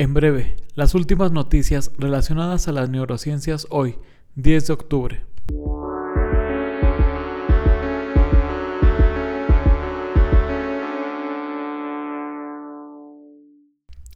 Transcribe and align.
En 0.00 0.14
breve, 0.14 0.56
las 0.76 0.94
últimas 0.94 1.30
noticias 1.30 1.90
relacionadas 1.98 2.68
a 2.68 2.72
las 2.72 2.88
neurociencias 2.88 3.66
hoy, 3.68 3.98
10 4.34 4.66
de 4.68 4.72
octubre. 4.72 5.24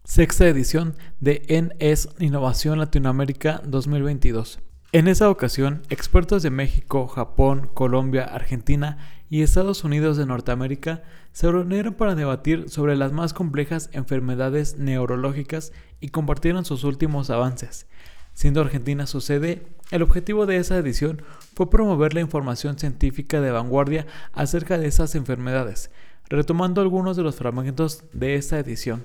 Sexta 0.05 0.49
edición 0.49 0.95
de 1.21 1.43
NS 1.51 2.09
Innovación 2.19 2.79
Latinoamérica 2.79 3.61
2022. 3.67 4.61
En 4.95 5.09
esa 5.09 5.29
ocasión, 5.29 5.83
expertos 5.91 6.45
de 6.45 6.51
México, 6.51 7.09
Japón, 7.09 7.69
Colombia, 7.75 8.23
Argentina 8.23 8.99
y 9.29 9.43
Estados 9.43 9.83
Unidos 9.83 10.17
de 10.17 10.25
Norteamérica 10.25 11.03
se 11.33 11.51
reunieron 11.51 11.95
para 11.95 12.15
debatir 12.15 12.71
sobre 12.71 12.95
las 12.95 13.11
más 13.11 13.35
complejas 13.35 13.91
enfermedades 13.93 14.79
neurológicas 14.79 15.73
y 15.99 16.11
compartieron 16.11 16.65
sus 16.65 16.85
últimos 16.85 17.29
avances. 17.31 17.89
Siendo 18.35 18.61
Argentina 18.61 19.09
su 19.09 19.21
sede, 19.21 19.67
el 19.91 20.03
objetivo 20.03 20.47
de 20.47 20.59
esa 20.59 20.77
edición 20.77 21.23
fue 21.57 21.69
promover 21.69 22.15
la 22.15 22.21
información 22.21 22.79
científica 22.79 23.41
de 23.41 23.51
vanguardia 23.51 24.07
acerca 24.33 24.79
de 24.79 24.87
esas 24.87 25.17
enfermedades, 25.17 25.91
retomando 26.29 26.81
algunos 26.81 27.17
de 27.17 27.25
los 27.25 27.35
fragmentos 27.35 28.05
de 28.13 28.37
esta 28.37 28.61
edición. 28.61 29.03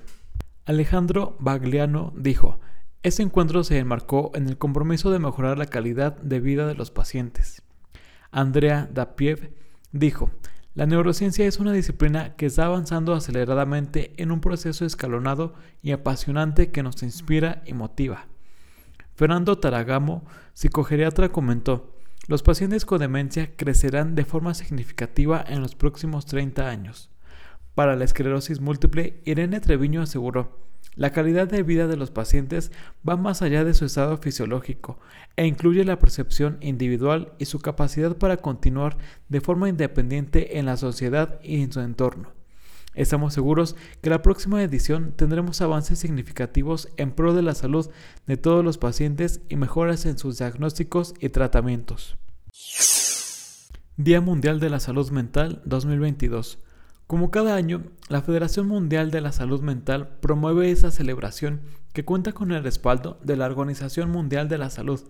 Alejandro 0.67 1.35
Bagliano 1.39 2.13
dijo, 2.15 2.59
este 3.01 3.23
encuentro 3.23 3.63
se 3.63 3.77
enmarcó 3.77 4.31
en 4.35 4.47
el 4.47 4.57
compromiso 4.57 5.09
de 5.09 5.19
mejorar 5.19 5.57
la 5.57 5.67
calidad 5.67 6.17
de 6.17 6.39
vida 6.41 6.67
de 6.67 6.75
los 6.75 6.91
pacientes. 6.91 7.61
Andrea 8.31 8.89
Dapiev 8.93 9.53
dijo, 9.93 10.31
la 10.75 10.85
neurociencia 10.85 11.47
es 11.47 11.59
una 11.59 11.71
disciplina 11.71 12.35
que 12.35 12.45
está 12.45 12.65
avanzando 12.65 13.13
aceleradamente 13.13 14.13
en 14.17 14.31
un 14.31 14.41
proceso 14.41 14.85
escalonado 14.85 15.53
y 15.81 15.91
apasionante 15.91 16.71
que 16.71 16.83
nos 16.83 17.01
inspira 17.01 17.63
y 17.65 17.73
motiva. 17.73 18.27
Fernando 19.15 19.57
Taragamo, 19.57 20.25
psicogeriatra, 20.53 21.29
comentó, 21.29 21.95
los 22.27 22.43
pacientes 22.43 22.85
con 22.85 22.99
demencia 22.99 23.55
crecerán 23.55 24.13
de 24.13 24.25
forma 24.25 24.53
significativa 24.53 25.43
en 25.47 25.61
los 25.61 25.75
próximos 25.75 26.25
30 26.25 26.69
años. 26.69 27.09
Para 27.75 27.95
la 27.95 28.05
esclerosis 28.05 28.59
múltiple, 28.59 29.21
Irene 29.25 29.59
Treviño 29.61 30.01
aseguró, 30.01 30.68
la 30.95 31.11
calidad 31.11 31.47
de 31.47 31.63
vida 31.63 31.87
de 31.87 31.97
los 31.97 32.11
pacientes 32.11 32.71
va 33.07 33.15
más 33.15 33.41
allá 33.41 33.63
de 33.63 33.73
su 33.73 33.85
estado 33.85 34.17
fisiológico 34.17 34.99
e 35.35 35.45
incluye 35.45 35.85
la 35.85 35.99
percepción 35.99 36.57
individual 36.61 37.33
y 37.39 37.45
su 37.45 37.59
capacidad 37.59 38.17
para 38.17 38.37
continuar 38.37 38.97
de 39.29 39.41
forma 39.41 39.69
independiente 39.69 40.57
en 40.59 40.65
la 40.65 40.77
sociedad 40.77 41.39
y 41.43 41.61
en 41.61 41.71
su 41.71 41.79
entorno. 41.79 42.33
Estamos 42.95 43.33
seguros 43.33 43.75
que 44.01 44.09
la 44.09 44.21
próxima 44.21 44.61
edición 44.63 45.13
tendremos 45.15 45.61
avances 45.61 45.99
significativos 45.99 46.89
en 46.97 47.11
pro 47.11 47.33
de 47.33 47.43
la 47.43 47.55
salud 47.55 47.89
de 48.27 48.35
todos 48.35 48.65
los 48.65 48.77
pacientes 48.77 49.41
y 49.47 49.55
mejoras 49.55 50.05
en 50.05 50.17
sus 50.17 50.39
diagnósticos 50.39 51.13
y 51.19 51.29
tratamientos. 51.29 52.17
Día 53.95 54.21
Mundial 54.21 54.59
de 54.59 54.69
la 54.69 54.79
Salud 54.79 55.11
Mental 55.11 55.61
2022 55.65 56.59
como 57.09 57.31
cada 57.31 57.55
año, 57.55 57.85
la 58.07 58.21
Federación 58.21 58.67
Mundial 58.67 59.09
de 59.09 59.19
la 59.19 59.31
Salud 59.31 59.61
Mental 59.61 60.09
promueve 60.21 60.69
esa 60.69 60.91
celebración 60.91 61.61
que 61.91 62.05
cuenta 62.05 62.33
con 62.33 62.51
el 62.51 62.61
respaldo 62.61 63.19
de 63.23 63.35
la 63.35 63.47
Organización 63.47 64.11
Mundial 64.11 64.47
de 64.47 64.59
la 64.59 64.69
Salud, 64.69 65.01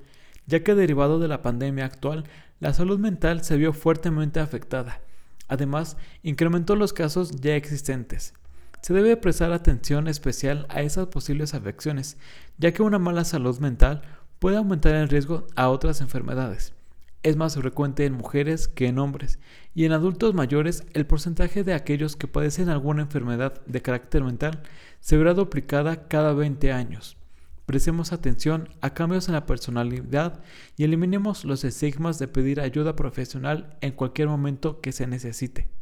ya 0.47 0.63
que 0.63 0.75
derivado 0.75 1.19
de 1.19 1.27
la 1.27 1.41
pandemia 1.41 1.83
actual, 1.83 2.23
la 2.61 2.73
salud 2.73 2.99
mental 2.99 3.43
se 3.43 3.57
vio 3.57 3.73
fuertemente 3.73 4.39
afectada. 4.39 5.01
Además, 5.49 5.97
incrementó 6.23 6.77
los 6.77 6.93
casos 6.93 7.41
ya 7.41 7.57
existentes. 7.57 8.33
Se 8.81 8.93
debe 8.93 9.17
prestar 9.17 9.51
atención 9.51 10.07
especial 10.07 10.67
a 10.69 10.81
esas 10.81 11.07
posibles 11.07 11.53
afecciones, 11.53 12.15
ya 12.57 12.71
que 12.71 12.81
una 12.81 12.97
mala 12.97 13.25
salud 13.25 13.59
mental 13.59 14.03
puede 14.39 14.55
aumentar 14.55 14.95
el 14.95 15.09
riesgo 15.09 15.47
a 15.57 15.67
otras 15.67 15.99
enfermedades 15.99 16.71
es 17.23 17.35
más 17.35 17.55
frecuente 17.55 18.05
en 18.05 18.13
mujeres 18.13 18.67
que 18.67 18.87
en 18.87 18.99
hombres, 18.99 19.39
y 19.75 19.85
en 19.85 19.91
adultos 19.91 20.33
mayores 20.33 20.83
el 20.93 21.05
porcentaje 21.05 21.63
de 21.63 21.73
aquellos 21.73 22.15
que 22.15 22.27
padecen 22.27 22.69
alguna 22.69 23.03
enfermedad 23.03 23.61
de 23.65 23.81
carácter 23.81 24.23
mental 24.23 24.63
se 24.99 25.17
verá 25.17 25.33
duplicada 25.33 26.07
cada 26.07 26.33
20 26.33 26.71
años. 26.71 27.17
Prestemos 27.65 28.13
atención 28.13 28.69
a 28.81 28.93
cambios 28.93 29.27
en 29.27 29.35
la 29.35 29.45
personalidad 29.45 30.41
y 30.75 30.85
eliminemos 30.85 31.45
los 31.45 31.63
estigmas 31.63 32.17
de 32.17 32.27
pedir 32.27 32.61
ayuda 32.61 32.95
profesional 32.95 33.77
en 33.81 33.91
cualquier 33.91 34.27
momento 34.27 34.81
que 34.81 34.91
se 34.91 35.05
necesite. 35.05 35.78